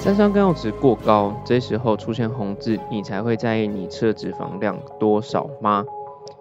[0.00, 5.84] 三酸甘油脂过高，这时候出现红字，你才会在意你吃的脂肪量多少吗？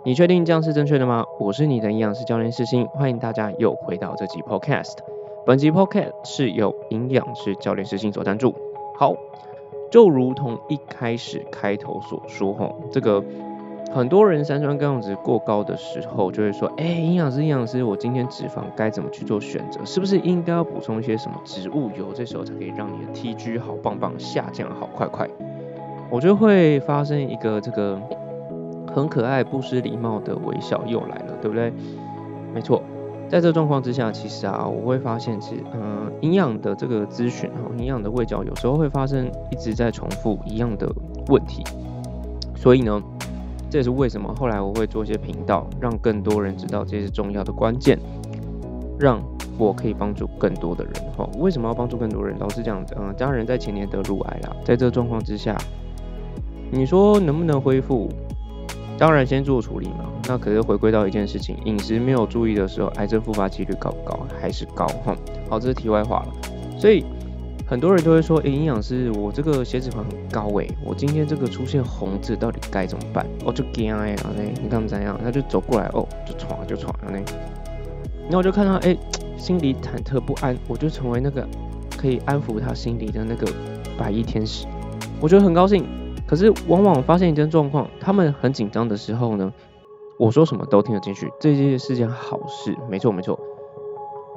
[0.04, 1.26] 你确定这样是正确的吗？
[1.40, 4.94] 我是你的营养师教练世新，欢迎大家又回到这集 Podcast。
[5.44, 8.54] 本集 Podcast 是由营养师教练世新所赞助。
[8.96, 9.16] 好，
[9.92, 13.24] 就如同一开始开头所说，哈，这个。
[13.92, 19.80] 很多人三酸甘油脂过高的时候，就会说：“哎，营养师，营养师，我今天脂肪该怎么去做选择？
[19.86, 22.12] 是不是应该要补充一些什么植物油？
[22.14, 25.28] 这时候才可以让你的 TG 好棒棒，下降好快快。”
[26.12, 28.00] 我就会发生一个这个
[28.94, 31.74] 很可爱、不失礼貌的微笑又来了，对不对？
[32.54, 32.82] 没错，
[33.28, 40.88] 在这状况之下，其实啊，我会发现，其实嗯，营养的这个咨询哈，营养的喂教有时候会发生一直在重复一样的
[41.28, 41.64] 问题，
[42.56, 43.02] 所以呢。
[43.70, 48.00] 这也是为什么后来我会做一些频道，让更多人知道这些重要的关键，
[49.00, 49.22] 让
[49.58, 50.94] 我可以帮助更多的人。
[51.18, 52.38] 哈，为什么要帮助更多人？
[52.40, 55.58] 老是讲，嗯，家人在前年得乳癌啦，在这状况之下，
[56.72, 58.10] 你说能不能恢复？
[58.98, 60.06] 当然先做处理嘛。
[60.28, 64.20] 那可是回归到一件事情，饮食没有注意的时候，癌症复发几率高不高？
[64.40, 64.88] 还是高？
[65.04, 65.16] 哈，
[65.50, 66.80] 好，这是题外话了。
[66.80, 67.06] 所以。
[67.70, 73.28] 很多人都会说，诶，营养师，我这个血脂肪很高诶，我今天这个出现红字，到底该怎么办？
[73.46, 75.20] 哦，就惊哎，然后呢，你看怎样？
[75.22, 77.20] 他就走过来，哦，就闯就闯了呢。
[78.24, 78.98] 然后我就看到，诶，
[79.38, 81.46] 心里忐忑不安，我就成为那个
[81.98, 83.46] 可以安抚他心里的那个
[83.98, 84.66] 白衣天使，
[85.20, 85.86] 我觉得很高兴。
[86.26, 89.54] 可是往往发现一件状况，他们很紧张的时候呢，
[90.18, 93.38] 我说什么都听得进去，这些是件好事，没错没错。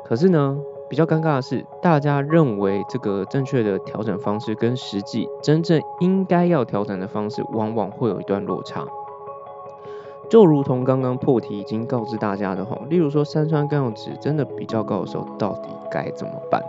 [0.05, 0.59] 可是呢？
[0.91, 8.85] 比较尴尬的是，大家认为这个正确的调整方式跟实际真正应该要调整的方式，往往会有一段落差。
[10.29, 16.61] 就如同刚刚破题已经告知大家的哈，例如说三酸甘油脂真的比较高的时候，到底该怎么办？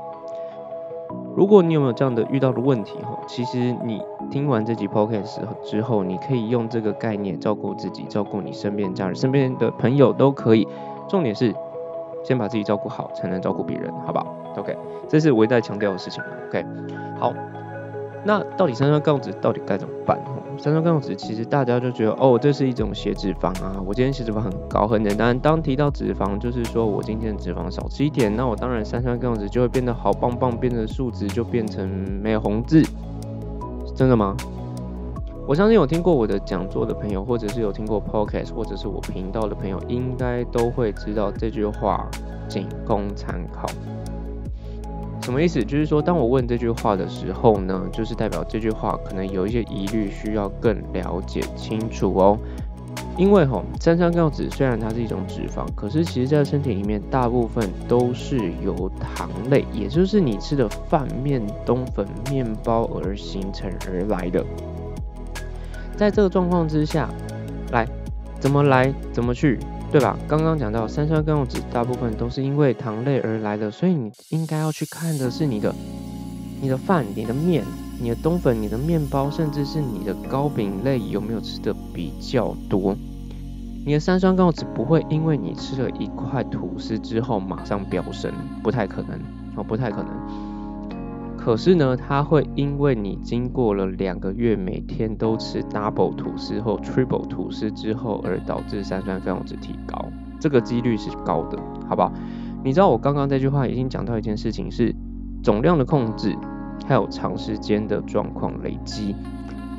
[1.35, 10.67] 如果你有没有这样的遇到的问题哈，其实你听完这集 podcast 之后，你可以用这个概念照顾自己，照顾你身边家人、身边的朋友都可以。
[11.09, 11.55] 重点是。
[12.23, 14.27] 先把自己照顾好，才能照顾别人，好不好
[14.57, 14.77] ？OK，
[15.07, 16.23] 这是我一再强调的事情。
[16.49, 16.65] OK，
[17.19, 17.33] 好，
[18.23, 20.19] 那到底三酸杠子到底该怎么办？
[20.57, 25.37] 三酸杠子其实大家就觉得，哦，这是一种血脂肪啊，我今天血脂肪很高，很简单。
[25.39, 31.89] 当提到脂肪，就是说我今天的脂肪少吃一点，那我当然三酸杠子就会变得好棒棒，变得数值就变成
[32.21, 32.83] 没有红字，
[33.95, 34.35] 真的吗？
[35.51, 42.09] 我相信有听过我的讲座的朋友，或者是有听过 podcast，或者是我频道的朋友，应该都会知道这句话
[42.47, 43.67] 仅供参考。
[45.21, 45.61] 什么意思？
[45.61, 52.37] 就是说，当我问这句话的时候呢，就是代表这句话可能有一些疑虑，需要更了解清楚哦。
[53.17, 64.41] 因为吼，三酸甘油脂虽然它是一种脂肪，可是其实在身体里面大部分都是由糖类，也就是你吃的饭、面、冬粉、面包而形成而来的。
[66.01, 67.07] 在这个状况之下，
[67.71, 67.87] 来
[68.39, 69.59] 怎么来怎么去，
[69.91, 70.17] 对吧？
[70.27, 75.71] 刚刚讲到三酸甘油脂大部分都是因为糖类而来的，所以你应该要去看的是你的、
[76.59, 77.63] 你的饭、你的面、
[78.01, 82.95] 你的冬粉、你的面包，甚至是你的糕饼类有没有吃的比较多。
[83.85, 88.33] 你的三酸甘油脂不会因为你吃了一块吐司之后马上飙升，
[88.63, 89.19] 不太可能
[89.55, 90.50] 哦，不太可能。
[91.43, 100.05] 可是呢，它会因为你经过了两个月每天都吃 double 吐司或 triple 吐司之后，而导致三酸甘油脂提高，
[100.39, 101.57] 这个几率是高的，
[101.89, 102.13] 好不好？
[102.63, 104.93] 你知道我刚刚这句话已经讲到一件事情，是
[105.41, 106.37] 总量的控制，
[106.87, 109.15] 还有长时间的状况累积。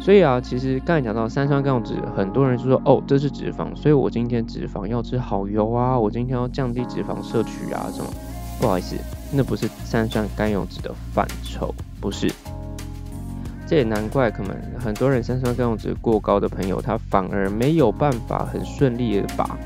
[0.01, 8.11] 所以啊，其实刚才讲到三酸甘油脂，很多人就说哦，这是脂肪，所以我今天脂肪要吃好油啊，我今天要降低脂肪摄取啊，什么？
[8.61, 8.97] 不好意思。
[9.33, 12.31] 那不是三酸甘油脂的范畴，不是。
[13.67, 19.59] 这也难怪，可能很多人三酸甘油脂过高的朋友，他反而没有办法很顺利的把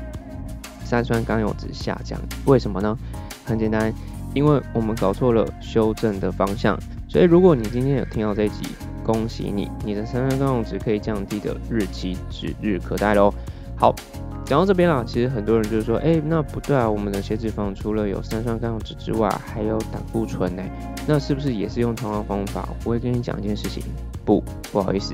[0.85, 2.17] 三酸甘油脂下降。
[2.45, 2.97] 为什么呢？
[3.43, 3.93] 很简单，
[4.33, 6.79] 因为我们搞错了修正的方向。
[7.09, 8.69] 所以，如果你今天有听到这一集，
[9.03, 13.33] 恭喜你，你的三酸甘油脂可以降低的日期指日可待喽。
[13.75, 13.93] 好。
[14.47, 20.63] 讲到这边啦，其实很多人就是说，哎，那不对啊，我们的血脂肪除了有三酸甘油脂之外，还有胆固醇呢，
[21.05, 22.69] 那是不是也是用同样方法？
[22.85, 23.83] 我会跟你讲一件事情，
[24.23, 24.41] 不，
[24.71, 25.13] 不好意思，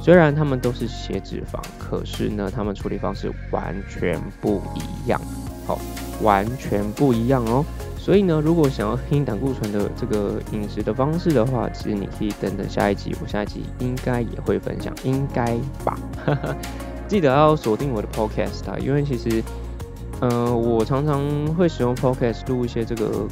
[0.00, 5.20] 虽然他们都是血脂肪，可是呢，他们处理方式完全不一样，
[5.66, 5.78] 好，
[6.22, 7.62] 完全不一样哦。
[7.98, 15.54] 所以呢，如果想要听胆固醇的这个饮食的方式的话，其实你可以等等下一集，我下一集应该也会分享，应该
[15.84, 15.98] 吧。
[16.24, 16.56] 哈哈
[17.10, 19.42] 记得要锁定我的 podcast 啊，因为其实，
[20.20, 21.20] 嗯，我常常
[21.56, 23.26] 会使用 podcast 录一些这个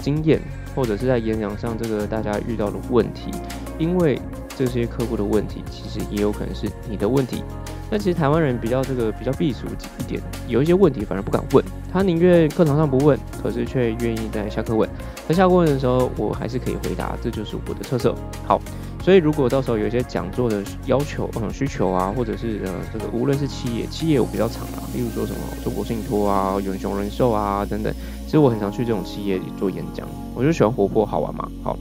[0.00, 0.40] 经验，
[0.74, 3.30] 或者是在演讲上这个大家遇到的问题，
[3.78, 4.20] 因为
[4.56, 7.44] 这些客户的问题，其实也有可能是你的问题。
[7.88, 9.64] 那其实台湾人比较这个比较避俗
[10.00, 14.90] 一点，有一些问题反而不敢问，他宁愿课堂上不问，可是却愿意在下课问。
[15.28, 18.12] 在下课问的时候，我还是可以回答，这就是我的特色。
[18.44, 18.60] 好，
[19.02, 27.92] 所以如果到时候有一些讲座的要求、嗯需求啊，或者是呃这个无论是企业，企业我比较常啊，例如说什么中国信托啊、永雄人寿啊等等，
[28.24, 31.48] 其实我很常去这种企业里做演讲，我就喜欢活泼好玩嘛。
[31.62, 31.76] 好，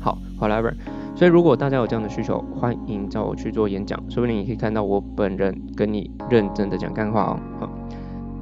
[0.00, 0.72] 好，whatever。
[1.16, 7.40] 所以，如果大家有这样的需求，欢迎找我去做演讲，说不定你可以看到我本人跟你认真的讲干话哦。
[7.58, 7.70] 好，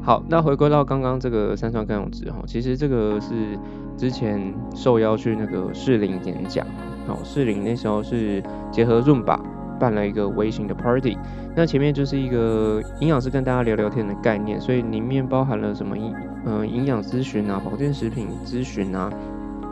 [0.02, 3.58] 好那回归到刚刚这个三酸甘油酯哈，其实这个是
[3.96, 6.64] 之前受邀去那个士林演讲，
[7.08, 9.40] 哦，士林那时候是结合润吧
[9.80, 11.16] 办了一个微型的 party，
[11.56, 16.14] 那前面就是一个营养师跟大家聊聊天的概念，所以里面包含了什么营
[16.44, 19.12] 嗯营养咨询啊、保健食品咨询啊。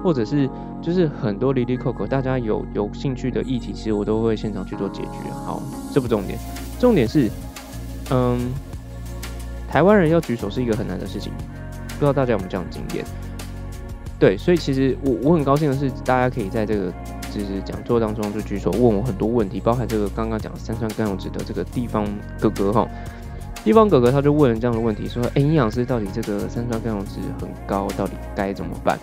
[0.04, 0.48] 或者是
[0.80, 5.30] 就是很多离离扣扣，大家有有兴趣的议题，其实我都会现场去做解决。
[5.32, 5.60] 好，
[5.92, 6.38] 这不重点，
[6.78, 7.28] 重点是，
[8.12, 8.38] 嗯，
[9.68, 11.32] 台湾人要举手是一个很难的事情，
[11.88, 13.04] 不知道大家有没有这样的经验？
[14.16, 16.92] 对，所以其实我我很高兴的是，大家可以在这个
[17.36, 22.06] 就是讲座当中就举手问我很多问题，包含这个刚刚讲三酸甘油酯的这个地方
[22.40, 22.88] 哥哥哈，
[23.62, 28.98] 地方哥哥他就问了这样的问题，说，哎，营养师到底这个三酸甘油酯很高，到底该怎么办？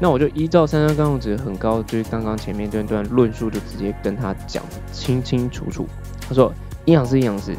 [0.00, 4.62] 那我就依照三酸甘油酯很高，就是刚刚前面这段论述，就直接跟他讲
[4.92, 5.86] 清清楚楚。
[6.28, 6.52] 他说
[6.86, 7.56] ：“营养师，营养师，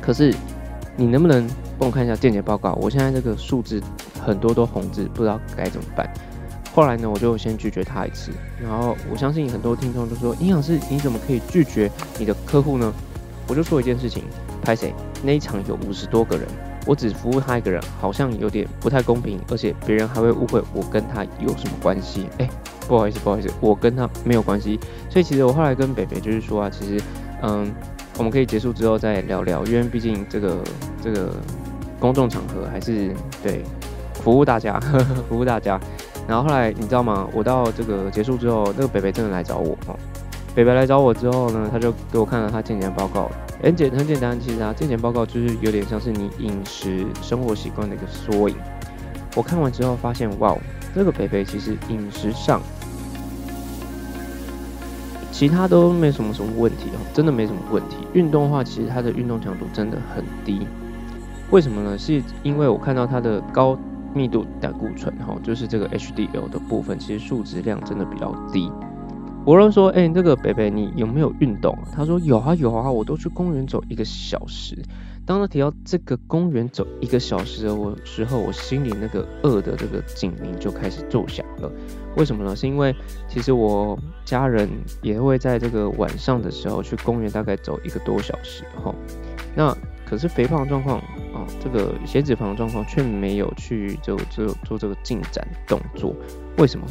[0.00, 0.32] 可是
[0.96, 1.46] 你能不能
[1.78, 2.74] 帮我看一下健检报告？
[2.80, 3.82] 我现在这个数字
[4.24, 6.08] 很多都红字，不知道该怎么办。”
[6.74, 8.32] 后来呢，我就先拒绝他一次。
[8.60, 12.92] 然后我相信很多听众都说：“营养师，你怎么可以拒绝你的客户呢？”
[13.46, 14.24] 我就说一件事情：
[14.62, 14.94] 拍谁？
[15.22, 16.46] 那一场有五十多个人。
[16.84, 22.26] 我只服务他一个人，好像有点不太公平，而且别人还会误会我跟他有什么关系。
[22.38, 22.48] 哎，
[22.88, 24.80] 不好意思，不好意思，我跟他没有关系。
[25.08, 27.04] 所以其实我后来跟北北就是说啊，其实，
[27.42, 27.72] 嗯，
[28.18, 30.58] 我们可以结束之后再聊聊，因为毕竟这个
[31.00, 31.32] 这个
[32.00, 33.14] 公众场合还是
[33.44, 33.62] 对
[34.14, 35.78] 服务大家，呵 呵服务大家。
[36.28, 37.28] 然后后来你知道吗？
[37.32, 39.98] 我到这个结束之后，那个北北真的来找我哦。
[40.54, 43.30] 北北来找我之后呢，他就给我看了他健检报告。
[43.62, 48.56] 很简很简单，其实啊，健检报告就是有点像是你饮食生活习惯的一个缩影。
[49.34, 50.56] 我看完之后发现，哇，
[50.94, 52.60] 这个北北其实饮食上，
[55.30, 57.96] 其他都没什么什么问题哦，真的没什么问题。
[58.12, 60.66] 运动的话，其实他的运动强度真的很低。
[61.50, 61.96] 为什么呢？
[61.96, 63.78] 是因为我看到他的高
[64.14, 68.70] 密度胆固醇，哈，就是这个 HDL 的部分，其实数值量真的比较低。
[69.44, 71.74] 我就说，哎，这个北北，你有没有运动？
[71.74, 74.76] 啊他说有啊有啊，我都去公园走一个小时。
[75.24, 81.70] 当他提到这个公园走一个小时的时候，我心里那个饿的这个警铃就开始奏响了。
[82.16, 82.54] 为什么呢？
[82.54, 82.94] 是因为
[83.28, 84.68] 其实我家人
[85.00, 88.94] 也会在这个晚上的时候去公园，大概走一个多小时哈。
[89.54, 89.76] 那
[90.12, 90.98] 可是肥胖状况
[91.32, 96.14] 啊，这个血脂肪的状况却没有去就做做这个进展动作，
[96.58, 96.86] 为什么？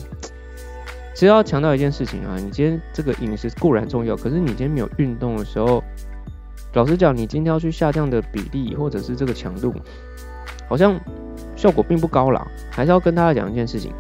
[1.14, 5.84] 其实要强调一件事情啊，你今天这个饮食固然重要，可是你今天没有运动的时候，
[6.74, 9.72] 老实讲，你今天要去下降的比例或者是这个强度，
[10.68, 11.00] 好像
[11.56, 12.44] 效果并不高啦。
[12.72, 13.94] 还是要跟大家讲一件事情，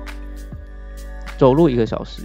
[1.37, 2.23] 走路一个小时，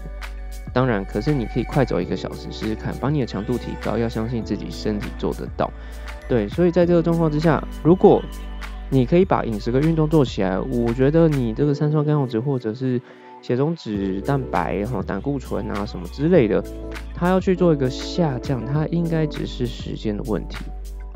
[0.76, 5.72] 当然，可是你可以快走一个小时试试看，把你的强度提高，要相信自己身体做得到。
[6.28, 8.22] 对，所以在这个状况之下，如果
[8.90, 13.00] 你可以把饮食跟运动做起来，我觉得你这个三酸甘油酯或者是
[13.40, 16.62] 血中脂蛋白哈胆固醇啊什么之类的，
[17.14, 20.58] 它要去做一个下降，它应该只是时间的问题，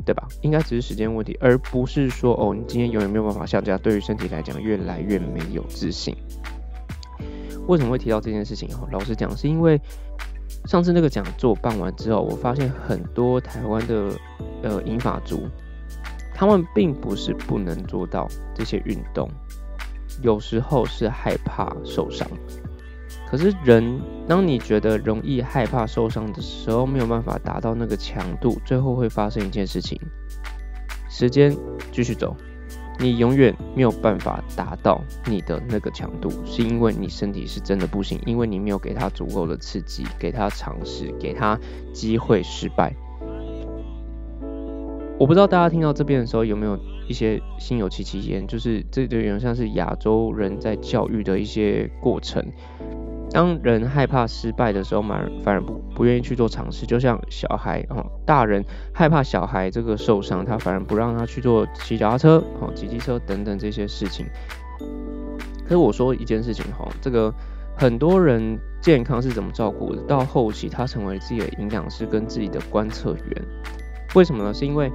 [0.03, 0.27] 对吧？
[0.41, 6.15] 应该只是时间问题，而不是说哦，你今天永远没有办法下降，对于身体来讲越来越没有自信。
[7.67, 8.69] 为什么会提到这件事情？
[8.69, 9.79] 哈，老实讲，是因为
[10.65, 14.11] 上次那个讲座办完之后，我发现很多台湾的
[14.63, 15.47] 呃银发族，
[16.33, 19.29] 他们并不是不能做到这些运动。
[20.21, 22.27] 有时候是害怕受伤，
[23.29, 29.97] 可是人，当你觉得容易害怕受伤的时候，没有办法达到那个强度，最后会发生一件事情：
[31.09, 31.55] 时间
[31.93, 32.35] 继续走，
[33.01, 41.59] 你永远没有办法达到你的那个强度，是因为你身体是真的不行，因为你没有给他足够的刺激，给他尝试，给他
[41.91, 42.93] 机会失败。
[45.17, 46.77] 我不知道大家听到这边的时候有没有
[47.07, 52.45] 一些心有戚戚焉，就是这就有点像是亚洲人在教育的一些过程。
[53.33, 64.25] 当人害怕失败的时候，反反而不不愿意去做尝试，就像小孩哦，大人害怕小孩这个受伤，他反而不让他去做骑脚踏车、哦骑机车等等这些事情。
[65.63, 67.33] 可是我说一件事情哈，这个
[67.77, 70.01] 很多人健康是怎么照顾的？
[70.03, 73.45] 到后期他成为自己的营养师跟自己的观测员，
[74.13, 74.53] 为什么呢？
[74.53, 74.91] 是因为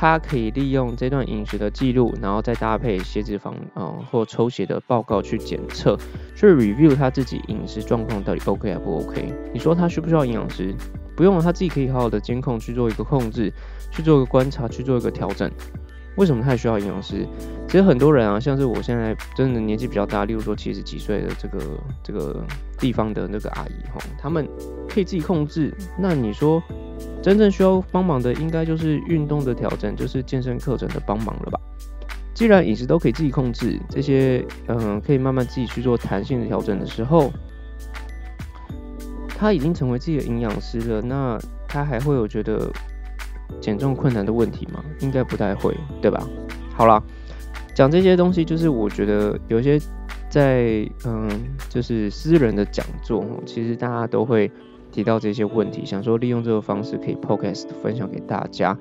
[0.00, 5.94] 他可以利用这段饮食的记录，然后再搭配血脂肪嗯或抽血的报告去检测，
[6.34, 9.30] 去 review 他自己饮食状况到底 OK 还不 OK？
[9.52, 10.74] 你说他需不需要营养师？
[11.14, 13.52] 不用，他自己可以好好的监控去做一个控制，
[13.90, 15.50] 去做一个观察，去做一个调整。
[16.16, 17.26] 为什么他需要营养师？
[17.68, 21.58] 其实很多人啊，像是我现在真的年纪比较大，例如说七十几岁的这个
[22.02, 22.42] 这个
[22.78, 24.48] 地方的那个阿姨哈，他们
[24.88, 25.74] 可以自己控制。
[25.98, 26.62] 那你说
[27.22, 31.60] 真正需要帮忙的，应该就是运动的调整，就是健身课程的帮忙了吧？
[32.34, 37.32] 既然饮食都可以自己控制，这些嗯可以慢慢自己去做弹性的调整的时候，
[39.28, 41.38] 他已经成为自己的营养师了，那
[41.68, 42.70] 他还会有觉得？
[43.60, 44.82] 减重困难的问题吗？
[45.00, 46.24] 应该不太会，对吧？
[46.72, 47.02] 好了，
[47.74, 49.76] 讲这些东西就是我觉得有些
[50.30, 51.28] 在嗯，
[51.68, 54.48] 就是私人的讲座，其实大家都会
[54.90, 58.76] 提到这些问题，想说利用这个方式可以 podcast 分享给大家，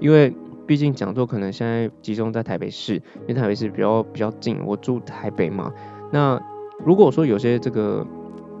[0.00, 0.34] 因为
[0.66, 5.72] 毕竟讲座可能现在集中在台北市，因为台北市比较比较近，我住台北嘛。
[6.12, 6.40] 那
[6.84, 8.06] 如果说有些这个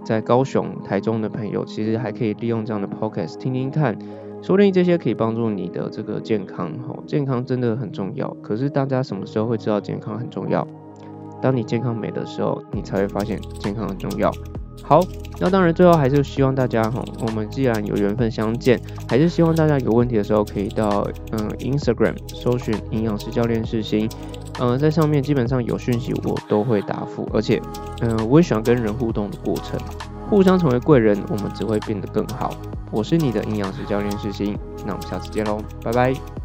[0.04, 3.96] 在高雄、台中的朋友，其实还可以利用这样的 podcast 听听看。
[4.42, 8.28] 说不定这些可以帮助你的这个健康，哈，健康真的很重要。
[8.42, 10.68] 可是大家什么时候会知道健康很重要？
[11.40, 14.30] 当你健康没的时候，你才会发现健康很重要。
[14.82, 15.00] 好，
[15.40, 24.08] 那当然最后还是希望大家，哈，我们既然有缘分相见，还是希望大家有问题的时候可以到嗯 Instagram 搜寻营养师教练世新，
[24.60, 27.60] 嗯，在上面基本上有讯息我都会答复，而且
[28.00, 29.78] 嗯，我也喜欢跟人互动的过程。
[30.30, 32.50] 互相成为贵人，我们只会变得更好。
[32.90, 36.43] 我是你的营养师教练世新，那我们下次见喽，拜拜。